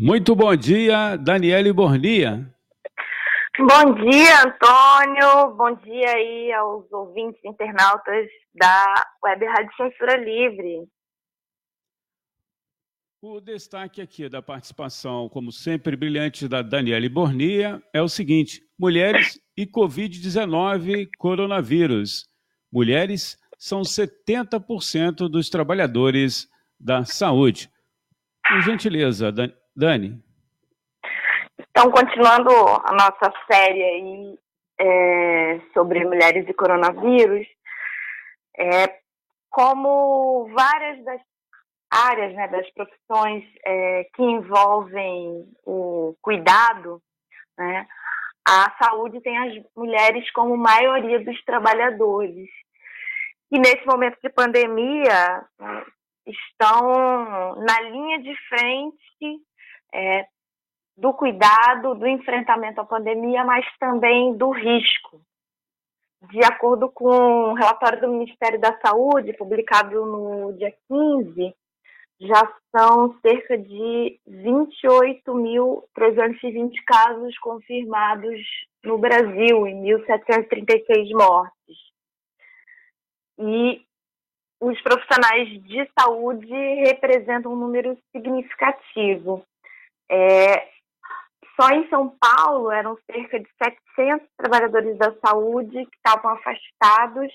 Muito 0.00 0.36
bom 0.36 0.54
dia, 0.54 1.16
Daniele 1.16 1.72
Bornia. 1.72 2.48
Bom 3.58 3.94
dia, 3.94 4.44
Antônio. 4.44 5.56
Bom 5.56 5.74
dia 5.74 6.12
aí 6.12 6.52
aos 6.52 6.84
ouvintes 6.92 7.44
internautas 7.44 8.28
da 8.54 8.94
Web 9.24 9.44
Rádio 9.44 9.74
Censura 9.76 10.16
Livre. 10.16 10.88
O 13.20 13.40
destaque 13.40 14.00
aqui 14.00 14.28
da 14.28 14.40
participação, 14.40 15.28
como 15.28 15.50
sempre, 15.50 15.96
brilhante 15.96 16.46
da 16.46 16.62
Daniele 16.62 17.08
Bornia 17.08 17.82
é 17.92 18.00
o 18.00 18.08
seguinte: 18.08 18.62
mulheres 18.78 19.40
e 19.56 19.66
Covid-19 19.66 21.08
coronavírus. 21.18 22.28
Mulheres 22.72 23.36
são 23.58 23.82
70% 23.82 25.28
dos 25.28 25.50
trabalhadores 25.50 26.48
da 26.78 27.04
saúde. 27.04 27.70
Por 28.46 28.62
gentileza, 28.62 29.32
Dani. 29.74 30.22
Então, 31.70 31.90
continuando 31.90 32.50
a 32.50 32.92
nossa 32.92 33.32
série 33.50 33.82
aí 33.82 34.38
é, 34.80 35.60
sobre 35.74 36.04
mulheres 36.04 36.48
e 36.48 36.54
coronavírus, 36.54 37.46
é, 38.56 38.98
como 39.50 40.48
várias 40.54 41.04
das 41.04 41.20
áreas, 41.90 42.34
né, 42.34 42.48
das 42.48 42.70
profissões 42.72 43.44
é, 43.64 44.04
que 44.14 44.22
envolvem 44.22 45.48
o 45.64 46.14
cuidado, 46.20 47.02
né, 47.56 47.86
a 48.48 48.74
saúde 48.82 49.20
tem 49.20 49.36
as 49.36 49.62
mulheres 49.76 50.30
como 50.30 50.56
maioria 50.56 51.22
dos 51.22 51.38
trabalhadores. 51.44 52.48
E 53.50 53.58
nesse 53.58 53.84
momento 53.86 54.18
de 54.22 54.30
pandemia, 54.30 55.44
estão 56.26 57.56
na 57.56 57.80
linha 57.82 58.22
de 58.22 58.34
frente 58.48 59.42
é, 59.92 60.26
do 60.96 61.12
cuidado, 61.12 61.94
do 61.94 62.06
enfrentamento 62.06 62.80
à 62.80 62.84
pandemia, 62.84 63.44
mas 63.44 63.66
também 63.78 64.34
do 64.34 64.50
risco. 64.50 65.20
De 66.30 66.42
acordo 66.44 66.90
com 66.90 67.04
o 67.04 67.50
um 67.50 67.52
relatório 67.52 68.00
do 68.00 68.08
Ministério 68.08 68.58
da 68.58 68.78
Saúde, 68.80 69.36
publicado 69.36 70.04
no 70.06 70.52
dia 70.54 70.72
15, 70.88 71.54
já 72.20 72.52
são 72.76 73.16
cerca 73.20 73.56
de 73.56 74.20
28.320 74.28 76.72
casos 76.84 77.38
confirmados 77.38 78.40
no 78.84 78.98
Brasil 78.98 79.66
e 79.66 79.72
1.736 79.72 81.10
mortes. 81.12 81.78
E 83.38 83.82
os 84.60 84.78
profissionais 84.82 85.48
de 85.62 85.88
saúde 85.98 86.52
representam 86.84 87.52
um 87.52 87.56
número 87.56 87.96
significativo. 88.10 89.46
É, 90.10 90.68
só 91.60 91.70
em 91.70 91.88
São 91.88 92.16
Paulo 92.18 92.72
eram 92.72 92.98
cerca 93.10 93.38
de 93.38 93.48
700 93.62 94.26
trabalhadores 94.36 94.98
da 94.98 95.14
saúde 95.24 95.86
que 95.86 95.96
estavam 95.96 96.32
afastados 96.32 97.32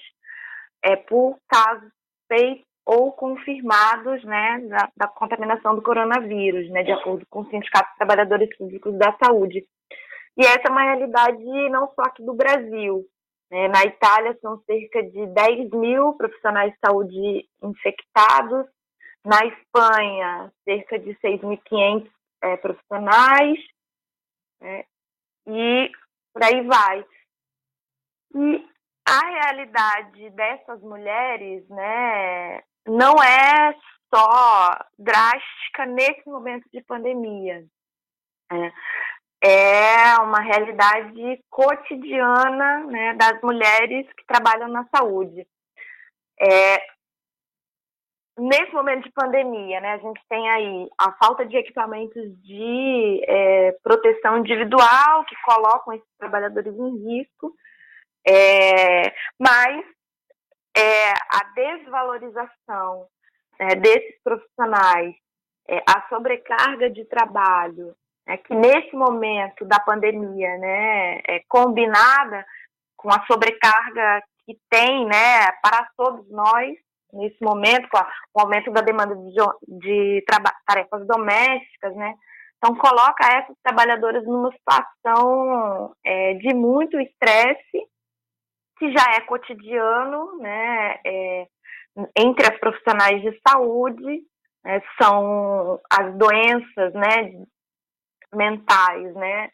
é, 0.83 0.97
por 0.97 1.39
casos 1.47 1.89
feitos 2.27 2.72
ou 2.85 3.11
confirmados 3.13 4.23
né, 4.23 4.59
da, 4.67 4.89
da, 4.95 5.07
contaminação 5.07 5.75
do 5.75 5.81
coronavírus, 5.81 6.69
né, 6.69 6.83
de 6.83 6.91
acordo 6.91 7.25
com 7.29 7.41
o 7.41 7.49
Sindicato 7.49 7.89
de 7.91 7.97
Trabalhadores 7.97 8.55
Públicos 8.57 8.97
da 8.97 9.15
Saúde. 9.23 9.65
E 10.37 10.45
essa 10.45 10.63
é 10.67 10.71
uma 10.71 10.83
realidade 10.83 11.69
não 11.69 11.87
só 11.93 12.01
aqui 12.01 12.23
do 12.23 12.33
Brasil. 12.33 13.05
Né? 13.49 13.67
Na 13.67 13.83
Itália 13.85 14.37
são 14.41 14.61
cerca 14.65 15.03
de 15.03 15.27
10 15.27 15.69
mil 15.71 16.13
profissionais 16.13 16.73
de 16.73 16.79
saúde 16.85 17.47
infectados, 17.61 18.65
na 19.23 19.45
Espanha 19.45 20.51
cerca 20.65 20.99
de 20.99 21.15
6.500 21.19 22.09
é, 22.41 22.57
profissionais, 22.57 23.59
né? 24.59 24.83
e 25.47 25.91
por 26.33 26.43
aí 26.43 26.67
vai. 26.67 27.05
E 28.35 28.67
a 29.05 29.27
realidade 29.27 30.29
dessas 30.31 30.81
mulheres, 30.81 31.67
né, 31.69 32.63
não 32.87 33.15
é 33.21 33.75
só 34.13 34.77
drástica 34.97 35.85
nesse 35.87 36.27
momento 36.27 36.67
de 36.71 36.81
pandemia. 36.83 37.63
É, 38.51 38.71
é 39.45 40.15
uma 40.21 40.39
realidade 40.39 41.43
cotidiana 41.49 42.85
né, 42.85 43.13
das 43.15 43.41
mulheres 43.41 44.07
que 44.13 44.25
trabalham 44.25 44.67
na 44.69 44.87
saúde. 44.95 45.45
É, 46.39 46.77
nesse 48.37 48.71
momento 48.73 49.03
de 49.03 49.11
pandemia, 49.11 49.79
né, 49.81 49.93
a 49.93 49.97
gente 49.97 50.21
tem 50.29 50.49
aí 50.49 50.89
a 50.97 51.11
falta 51.13 51.45
de 51.45 51.57
equipamentos 51.57 52.23
de 52.41 53.21
é, 53.27 53.71
proteção 53.83 54.37
individual 54.37 55.25
que 55.25 55.35
colocam 55.43 55.93
esses 55.93 56.17
trabalhadores 56.17 56.73
em 56.73 57.19
risco, 57.19 57.53
é, 58.27 59.13
mas 59.39 59.85
é, 60.75 61.11
a 61.11 61.43
desvalorização 61.55 63.07
é, 63.59 63.75
desses 63.75 64.21
profissionais, 64.23 65.13
é, 65.69 65.83
a 65.87 66.07
sobrecarga 66.09 66.89
de 66.89 67.05
trabalho, 67.05 67.95
é, 68.27 68.37
que 68.37 68.53
nesse 68.53 68.95
momento 68.95 69.65
da 69.65 69.79
pandemia, 69.79 70.57
né, 70.57 71.19
é 71.27 71.41
combinada 71.47 72.45
com 72.97 73.09
a 73.09 73.25
sobrecarga 73.25 74.21
que 74.45 74.57
tem, 74.69 75.05
né, 75.05 75.51
para 75.61 75.87
todos 75.95 76.29
nós, 76.29 76.75
nesse 77.13 77.37
momento, 77.41 77.87
com 77.89 77.99
o 78.39 78.41
aumento 78.41 78.71
da 78.71 78.81
demanda 78.81 79.15
de, 79.15 79.79
de 79.79 80.25
tarefas 80.65 81.05
domésticas, 81.05 81.95
né? 81.95 82.15
Então, 82.57 82.75
coloca 82.75 83.27
essas 83.27 83.55
trabalhadoras 83.61 84.25
numa 84.25 84.49
situação 84.53 85.93
é, 86.03 86.33
de 86.35 86.53
muito 86.55 86.99
estresse, 86.99 87.87
que 88.77 88.91
já 88.91 89.15
é 89.15 89.21
cotidiano, 89.21 90.37
né? 90.39 90.99
É, 91.05 91.47
entre 92.17 92.45
as 92.47 92.59
profissionais 92.59 93.21
de 93.21 93.39
saúde, 93.47 94.23
né, 94.63 94.81
são 95.01 95.79
as 95.91 96.15
doenças, 96.15 96.93
né, 96.93 97.45
mentais, 98.33 99.13
né, 99.13 99.49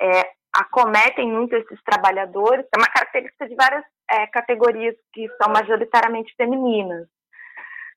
é, 0.00 0.32
acometem 0.52 1.30
muito 1.30 1.54
esses 1.54 1.80
trabalhadores, 1.84 2.66
é 2.74 2.78
uma 2.78 2.88
característica 2.88 3.48
de 3.48 3.54
várias 3.54 3.84
é, 4.10 4.26
categorias 4.28 4.94
que 5.12 5.28
são 5.40 5.52
majoritariamente 5.52 6.34
femininas, 6.36 7.06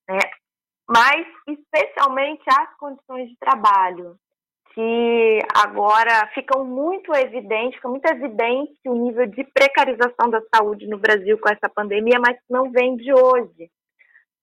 né? 0.07 0.19
mas 0.89 1.27
especialmente 1.47 2.43
as 2.49 2.75
condições 2.77 3.29
de 3.29 3.37
trabalho, 3.37 4.17
que 4.77 5.39
agora 5.55 6.29
ficam 6.35 6.63
muito 6.63 7.11
evidentes, 7.15 7.77
fica 7.77 7.89
muito 7.89 8.05
evidente 8.05 8.77
o 8.85 8.93
nível 8.93 9.25
de 9.25 9.43
precarização 9.45 10.29
da 10.29 10.39
saúde 10.53 10.85
no 10.85 10.99
Brasil 10.99 11.35
com 11.39 11.49
essa 11.49 11.67
pandemia, 11.67 12.19
mas 12.19 12.37
não 12.47 12.71
vem 12.71 12.95
de 12.95 13.11
hoje. 13.11 13.71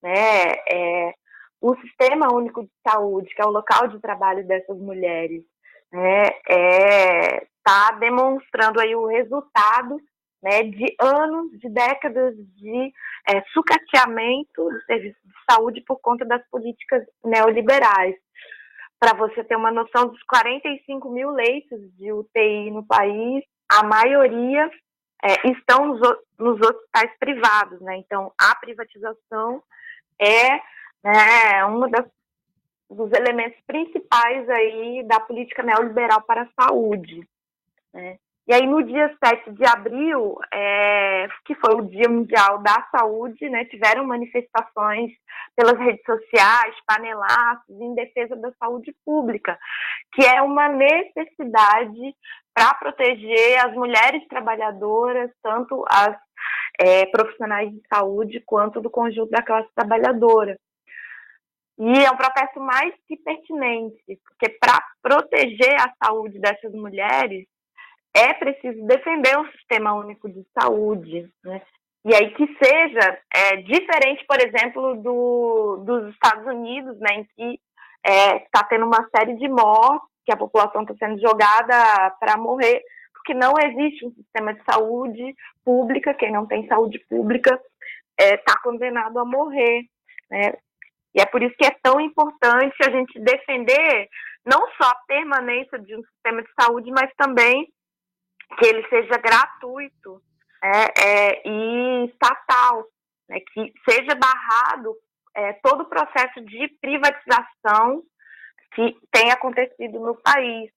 Né? 0.03 0.55
É, 0.69 1.15
o 1.61 1.77
Sistema 1.77 2.34
Único 2.34 2.65
de 2.65 2.71
Saúde, 2.84 3.33
que 3.33 3.41
é 3.41 3.44
o 3.44 3.53
local 3.53 3.87
de 3.87 4.00
trabalho 4.00 4.44
dessas 4.44 4.77
mulheres, 4.77 5.44
está 5.84 6.03
é, 6.03 7.37
é, 7.37 7.47
tá 7.62 7.93
demonstrando 7.93 8.81
aí 8.81 8.93
o 8.97 9.06
resultado 9.06 10.00
né, 10.43 10.65
de 10.65 10.97
anos, 11.00 11.53
de 11.61 11.69
décadas 11.69 12.34
de 12.56 12.93
é, 13.28 13.41
sucateamento 13.53 14.69
do 14.69 14.83
serviço 14.84 15.17
de 15.25 15.33
saúde 15.49 15.81
por 15.87 16.00
conta 16.00 16.25
das 16.25 16.43
políticas 16.50 17.05
neoliberais. 17.25 18.17
Para 18.99 19.15
você 19.16 19.44
ter 19.44 19.56
uma 19.56 19.71
noção, 19.71 20.09
dos 20.09 20.22
45 20.25 21.10
mil 21.10 21.31
leitos 21.31 21.78
de 21.97 22.12
UTI 22.12 22.71
no 22.71 22.87
país, 22.87 23.44
a 23.69 23.82
maioria 23.82 24.70
é, 25.23 25.50
estão 25.50 25.87
nos, 25.87 26.00
nos, 26.38 26.61
hospitais 26.61 27.11
privados, 27.19 27.81
né? 27.81 27.96
Então, 27.99 28.32
a 28.38 28.55
privatização 28.56 29.62
é 30.19 30.56
né, 31.02 31.91
das 31.91 32.06
dos 32.94 33.12
elementos 33.12 33.61
principais 33.67 34.49
aí 34.49 35.02
da 35.05 35.19
política 35.20 35.62
neoliberal 35.62 36.23
para 36.23 36.43
a 36.43 36.64
saúde. 36.64 37.26
Né? 37.93 38.19
E 38.46 38.52
aí, 38.52 38.67
no 38.67 38.82
dia 38.82 39.11
7 39.25 39.52
de 39.52 39.64
abril, 39.64 40.37
é, 40.52 41.26
que 41.46 41.55
foi 41.55 41.75
o 41.76 41.88
Dia 41.88 42.11
Mundial 42.11 42.58
da 42.58 42.87
Saúde, 42.91 43.49
né, 43.49 43.64
tiveram 43.64 44.06
manifestações 44.06 45.12
pelas 45.56 45.79
redes 45.79 46.05
sociais, 46.05 46.75
panelaços, 46.87 47.81
em 47.81 47.94
defesa 47.94 48.37
da 48.37 48.52
saúde 48.58 48.94
pública, 49.02 49.58
que 50.12 50.26
é 50.26 50.43
uma 50.43 50.69
necessidade 50.69 52.14
para 52.52 52.75
proteger 52.75 53.64
as 53.64 53.73
mulheres 53.75 54.26
trabalhadoras, 54.29 55.31
tanto 55.43 55.82
as 55.88 56.14
é, 56.79 57.06
profissionais 57.06 57.70
de 57.70 57.81
saúde, 57.93 58.43
quanto 58.44 58.79
do 58.79 58.91
conjunto 58.91 59.31
da 59.31 59.43
classe 59.43 59.69
trabalhadora. 59.75 60.58
E 61.79 62.05
é 62.05 62.11
um 62.11 62.17
processo 62.17 62.61
mais 62.61 62.94
que 63.08 63.17
pertinente, 63.17 64.20
porque 64.25 64.50
para 64.61 64.81
proteger 65.02 65.75
a 65.81 65.93
saúde 66.05 66.38
dessas 66.38 66.73
mulheres, 66.73 67.46
é 68.14 68.32
preciso 68.34 68.87
defender 68.87 69.37
um 69.38 69.50
sistema 69.50 69.93
único 69.94 70.28
de 70.28 70.46
saúde, 70.58 71.28
né? 71.44 71.61
E 72.06 72.14
aí 72.14 72.34
que 72.34 72.46
seja 72.62 73.19
é, 73.34 73.56
diferente, 73.56 74.25
por 74.26 74.38
exemplo, 74.38 74.94
do, 74.96 75.82
dos 75.87 76.12
Estados 76.12 76.46
Unidos, 76.46 76.99
né, 77.00 77.14
em 77.14 77.25
que 77.25 77.61
está 78.05 78.61
é, 78.61 78.69
tendo 78.69 78.84
uma 78.84 79.08
série 79.16 79.34
de 79.37 79.49
mortes, 79.49 80.06
que 80.26 80.32
a 80.32 80.37
população 80.37 80.82
está 80.82 80.94
sendo 80.99 81.19
jogada 81.19 82.11
para 82.20 82.37
morrer, 82.37 82.82
porque 83.14 83.32
não 83.32 83.55
existe 83.58 84.06
um 84.06 84.12
sistema 84.12 84.52
de 84.52 84.62
saúde 84.70 85.34
pública, 85.64 86.12
quem 86.12 86.31
não 86.31 86.46
tem 86.46 86.67
saúde 86.69 86.99
pública 87.08 87.58
está 88.20 88.34
é, 88.34 88.37
tá 88.37 88.60
condenado 88.62 89.19
a 89.19 89.25
morrer. 89.25 89.84
Né? 90.31 90.52
E 91.14 91.22
é 91.22 91.26
por 91.26 91.43
isso 91.43 91.55
que 91.56 91.64
é 91.64 91.75
tão 91.82 91.99
importante 92.00 92.76
a 92.87 92.90
gente 92.90 93.19
defender 93.19 94.08
não 94.44 94.60
só 94.76 94.90
a 94.90 95.00
permanência 95.06 95.78
de 95.78 95.96
um 95.96 96.02
sistema 96.02 96.43
de 96.43 96.50
saúde, 96.60 96.90
mas 96.90 97.10
também 97.17 97.67
que 98.56 98.67
ele 98.67 98.87
seja 98.89 99.17
gratuito 99.19 100.23
é, 100.62 101.01
é, 101.01 101.49
e 101.49 102.06
estatal, 102.06 102.85
né, 103.29 103.39
que 103.53 103.73
seja 103.89 104.15
barrado 104.15 104.97
é, 105.35 105.53
todo 105.55 105.83
o 105.83 105.89
processo 105.89 106.41
de 106.41 106.69
privatização 106.81 108.03
que 108.75 108.97
tem 109.11 109.31
acontecido 109.31 110.01
no 110.01 110.15
país. 110.17 110.71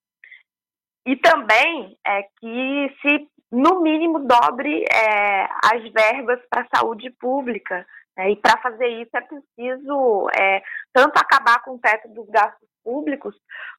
E 1.05 1.15
também 1.15 1.97
é, 2.05 2.23
que 2.23 2.95
se, 3.01 3.29
no 3.51 3.81
mínimo, 3.81 4.19
dobre 4.19 4.83
é, 4.91 5.43
as 5.63 5.81
verbas 5.91 6.39
para 6.49 6.63
a 6.63 6.77
saúde 6.77 7.09
pública. 7.11 7.85
Né, 8.17 8.31
e 8.31 8.35
para 8.35 8.59
fazer 8.61 8.87
isso 8.87 9.15
é 9.15 9.21
preciso 9.21 10.27
é, 10.37 10.61
tanto 10.91 11.17
acabar 11.17 11.63
com 11.63 11.75
o 11.75 11.79
teto 11.79 12.09
dos 12.09 12.27
gastos 12.29 12.67
públicos, 12.83 13.35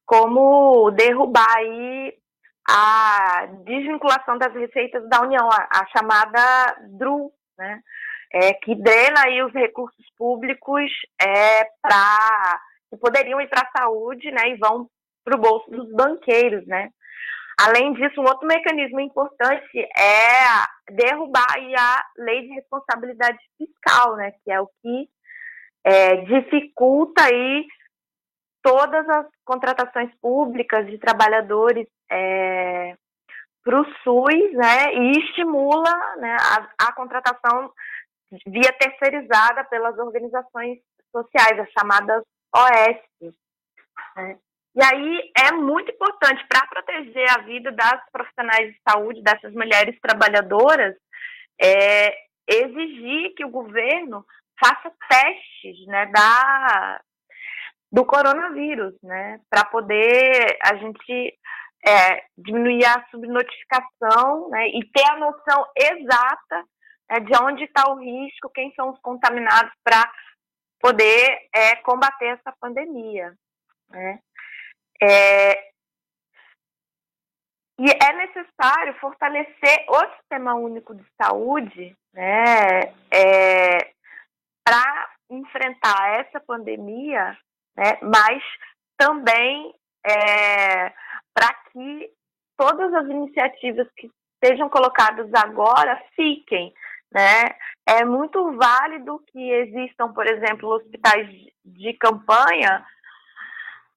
como 0.07 0.91
derrubar 0.93 1.57
aí 1.57 2.15
a 2.69 3.47
desvinculação 3.65 4.37
das 4.37 4.53
receitas 4.53 5.09
da 5.09 5.23
União, 5.23 5.49
a, 5.51 5.69
a 5.81 5.87
chamada 5.87 6.77
DRU, 6.91 7.33
né? 7.57 7.81
É, 8.31 8.53
que 8.53 8.75
drena 8.75 9.23
aí 9.25 9.43
os 9.43 9.55
recursos 9.55 10.05
públicos 10.19 10.91
é, 11.19 11.65
para 11.81 12.61
que 12.91 12.97
poderiam 12.99 13.41
ir 13.41 13.49
para 13.49 13.63
a 13.63 13.81
saúde, 13.81 14.31
né, 14.31 14.51
e 14.51 14.57
vão 14.57 14.87
para 15.25 15.37
o 15.37 15.41
bolso 15.41 15.71
dos 15.71 15.91
banqueiros, 15.93 16.67
né. 16.67 16.91
Além 17.59 17.95
disso, 17.95 18.21
um 18.21 18.25
outro 18.25 18.47
mecanismo 18.47 19.01
importante 19.01 19.79
é 19.79 20.93
derrubar 20.93 21.47
a 21.51 22.05
lei 22.19 22.43
de 22.43 22.55
responsabilidade 22.55 23.39
fiscal, 23.57 24.15
né, 24.17 24.33
que 24.45 24.53
é 24.53 24.61
o 24.61 24.69
que 24.83 25.09
é, 25.85 26.17
dificulta 26.17 27.25
aí 27.25 27.67
todas 28.63 29.09
as 29.09 29.27
contratações 29.45 30.11
públicas 30.21 30.87
de 30.87 30.99
trabalhadores 30.99 31.87
é, 32.11 32.97
para 33.65 33.81
o 33.81 33.85
SUS, 34.03 34.53
né, 34.55 34.95
e 34.95 35.13
estimula 35.13 36.17
né, 36.17 36.37
a, 36.41 36.89
a, 36.89 36.93
contratação 36.93 37.71
via 38.47 38.73
terceirizada 38.73 39.65
pelas 39.65 39.99
organizações 39.99 40.79
sociais, 41.11 41.59
as 41.61 41.71
chamadas 41.71 42.23
OS. 42.55 43.33
Né. 44.17 44.39
E 44.75 44.83
aí 44.83 45.33
é 45.37 45.53
muito 45.53 45.91
importante 45.91 46.47
para 46.49 46.67
proteger 46.67 47.29
a 47.31 47.43
vida 47.43 47.73
das 47.73 48.01
profissionais 48.13 48.73
de 48.73 48.81
saúde, 48.89 49.23
dessas 49.23 49.53
mulheres 49.53 49.99
trabalhadoras, 50.01 50.95
é, 51.61 52.15
exigir 52.47 53.35
que 53.35 53.45
o 53.45 53.51
governo 53.51 54.25
faça 54.59 54.93
testes 55.09 55.87
né, 55.87 56.07
da, 56.07 57.01
do 57.91 58.05
coronavírus, 58.05 58.95
né, 59.03 59.41
para 59.49 59.65
poder 59.65 60.59
a 60.63 60.77
gente 60.77 61.39
é, 61.87 62.25
diminuir 62.37 62.85
a 62.85 63.07
subnotificação 63.11 64.51
né, 64.51 64.69
e 64.69 64.85
ter 64.93 65.09
a 65.11 65.17
noção 65.17 65.67
exata 65.77 66.65
é, 67.09 67.21
de 67.21 67.33
onde 67.43 67.65
está 67.65 67.91
o 67.91 67.99
risco, 67.99 68.51
quem 68.51 68.73
são 68.75 68.91
os 68.91 69.01
contaminados 69.01 69.73
para 69.83 70.11
poder 70.81 71.49
é, 71.55 71.77
combater 71.77 72.27
essa 72.27 72.55
pandemia. 72.61 73.35
Né. 73.89 74.21
É, 75.01 75.69
e 77.81 77.87
é 77.91 78.13
necessário 78.13 78.99
fortalecer 79.01 79.87
o 79.89 80.17
Sistema 80.17 80.55
Único 80.55 80.95
de 80.95 81.05
Saúde 81.21 81.97
né, 82.13 82.93
é, 83.11 83.93
para 84.65 85.11
enfrentar 85.31 86.21
essa 86.21 86.41
pandemia 86.41 87.39
né? 87.79 87.97
mas 88.03 88.43
também 88.97 89.73
é, 90.05 90.93
para 91.33 91.55
que 91.71 92.11
todas 92.57 92.93
as 92.93 93.07
iniciativas 93.07 93.87
que 93.97 94.11
sejam 94.45 94.69
colocadas 94.69 95.33
agora 95.33 96.03
fiquem. 96.17 96.75
Né? 97.13 97.45
É 97.87 98.05
muito 98.05 98.53
válido 98.57 99.23
que 99.29 99.51
existam, 99.51 100.13
por 100.13 100.27
exemplo, 100.27 100.69
hospitais 100.69 101.27
de 101.65 101.95
campanha, 101.95 102.85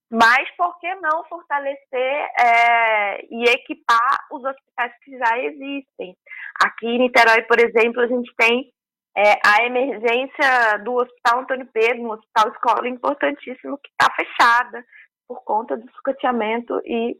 mas 0.09 0.49
por 0.55 0.77
que 0.79 0.93
não 0.95 1.23
fortalecer 1.25 2.29
é, 2.39 3.25
e 3.29 3.43
equipar 3.49 4.27
os 4.31 4.43
hospitais 4.43 4.93
que 5.03 5.17
já 5.17 5.39
existem? 5.39 6.15
Aqui 6.63 6.85
em 6.85 6.99
Niterói, 6.99 7.41
por 7.43 7.59
exemplo, 7.59 8.01
a 8.01 8.07
gente 8.07 8.31
tem 8.37 8.71
é, 9.15 9.39
a 9.45 9.65
emergência 9.65 10.77
do 10.83 10.93
Hospital 10.93 11.41
Antônio 11.41 11.67
Pedro, 11.73 12.03
um 12.03 12.11
hospital 12.11 12.49
escola 12.49 12.87
importantíssimo, 12.87 13.77
que 13.77 13.89
está 13.89 14.13
fechada 14.13 14.85
por 15.27 15.43
conta 15.43 15.77
do 15.77 15.89
sucateamento 15.91 16.81
e 16.85 17.17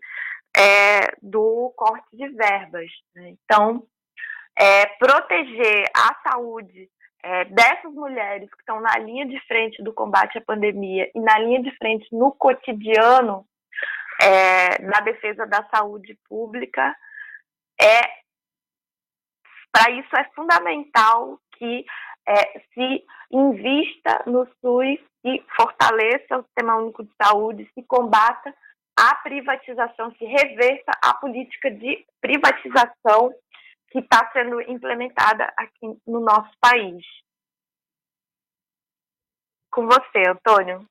é, 0.58 1.16
do 1.22 1.74
corte 1.76 2.08
de 2.14 2.28
verbas. 2.30 2.90
Né? 3.16 3.36
Então, 3.44 3.84
é, 4.58 4.86
proteger 4.98 5.86
a 5.96 6.30
saúde 6.30 6.90
é, 7.24 7.46
dessas 7.46 7.94
mulheres 7.94 8.50
que 8.50 8.62
estão 8.62 8.80
na 8.80 8.98
linha 8.98 9.26
de 9.26 9.40
frente 9.48 9.82
do 9.84 9.94
combate 9.94 10.38
à 10.38 10.42
pandemia 10.42 11.10
e 11.14 11.20
na 11.20 11.38
linha 11.40 11.62
de 11.62 11.72
frente 11.78 12.08
no 12.12 12.32
cotidiano 12.32 13.46
é, 14.22 14.82
na 14.82 15.00
defesa 15.02 15.46
da 15.46 15.64
saúde 15.74 16.18
pública 16.28 16.96
é 17.80 18.02
para 19.72 19.92
isso 19.92 20.16
é 20.16 20.24
fundamental 20.36 21.40
que 21.62 21.86
é, 22.28 22.60
se 22.74 23.06
invista 23.32 24.24
no 24.26 24.48
SUS 24.60 25.00
e 25.24 25.44
fortaleça 25.56 26.40
o 26.40 26.44
Sistema 26.44 26.78
Único 26.78 27.04
de 27.04 27.12
Saúde, 27.22 27.70
se 27.76 27.84
combata 27.84 28.52
a 28.98 29.16
privatização, 29.18 30.12
se 30.16 30.26
reverta 30.26 30.92
a 31.04 31.14
política 31.14 31.70
de 31.70 32.04
privatização 32.20 33.32
que 33.92 34.00
está 34.00 34.28
sendo 34.34 34.60
implementada 34.62 35.54
aqui 35.56 35.96
no 36.08 36.20
nosso 36.20 36.52
país. 36.60 37.06
Com 39.72 39.86
você, 39.86 40.28
Antônio. 40.28 40.84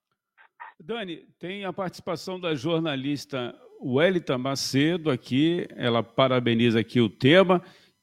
Dani, 0.78 1.26
tem 1.38 1.64
a 1.64 1.72
participação 1.72 2.38
da 2.38 2.54
jornalista 2.54 3.58
Welita 3.82 4.38
Macedo 4.38 5.10
aqui, 5.10 5.66
ela 5.76 6.02
parabeniza 6.02 6.80
aqui 6.80 7.00
o 7.00 7.08
tema 7.10 7.60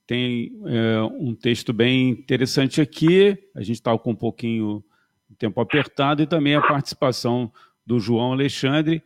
tem 0.08 0.54
é, 0.66 1.02
um 1.02 1.36
texto 1.36 1.74
bem 1.74 2.10
interessante 2.10 2.80
aqui, 2.80 3.38
a 3.54 3.60
gente 3.60 3.76
está 3.76 3.96
com 3.98 4.12
um 4.12 4.16
pouquinho 4.16 4.82
de 5.30 5.36
tempo 5.36 5.60
apertado, 5.60 6.24
e 6.24 6.26
também 6.28 6.56
a 6.56 6.62
participação 6.62 7.52
do 7.86 8.00
João 8.00 8.32
Alexandre. 8.32 9.04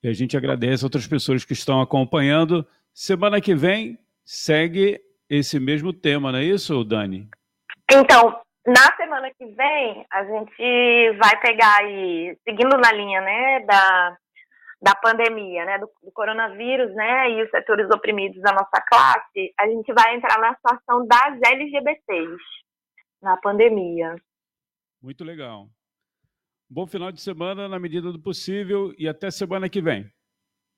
E 0.00 0.08
a 0.08 0.12
gente 0.12 0.36
agradece 0.36 0.84
outras 0.84 1.06
pessoas 1.06 1.44
que 1.44 1.52
estão 1.52 1.80
acompanhando. 1.80 2.64
Semana 2.94 3.40
que 3.40 3.54
vem 3.54 3.98
segue 4.24 5.00
esse 5.28 5.58
mesmo 5.58 5.92
tema, 5.92 6.30
não 6.30 6.38
é 6.38 6.44
isso, 6.44 6.84
Dani? 6.84 7.28
Então, 7.90 8.40
na 8.66 8.96
semana 8.96 9.28
que 9.36 9.44
vem, 9.46 10.06
a 10.12 10.24
gente 10.24 11.18
vai 11.18 11.40
pegar 11.40 11.78
aí, 11.80 12.36
seguindo 12.44 12.76
na 12.76 12.92
linha 12.92 13.20
né, 13.20 13.60
da 13.66 14.16
da 14.82 14.96
pandemia, 14.96 15.64
né, 15.64 15.78
do, 15.78 15.88
do, 16.02 16.10
coronavírus, 16.10 16.92
né, 16.94 17.30
e 17.30 17.44
os 17.44 17.50
setores 17.50 17.88
oprimidos 17.88 18.42
da 18.42 18.52
nossa 18.52 18.82
classe, 18.82 19.54
a 19.58 19.68
gente 19.68 19.92
vai 19.92 20.16
entrar 20.16 20.40
na 20.40 20.54
situação 20.56 21.06
das 21.06 21.38
LGBTs 21.40 22.42
na 23.22 23.36
pandemia. 23.36 24.16
Muito 25.00 25.22
legal. 25.22 25.68
Bom 26.68 26.86
final 26.86 27.12
de 27.12 27.20
semana 27.20 27.68
na 27.68 27.78
medida 27.78 28.10
do 28.10 28.18
possível 28.18 28.92
e 28.98 29.08
até 29.08 29.30
semana 29.30 29.68
que 29.68 29.80
vem. 29.80 30.10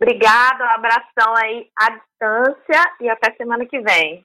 Obrigada, 0.00 0.64
um 0.64 0.70
abração 0.70 1.34
aí 1.36 1.70
à 1.78 1.90
distância 1.90 2.96
e 3.00 3.08
até 3.08 3.32
semana 3.36 3.64
que 3.64 3.80
vem. 3.80 4.24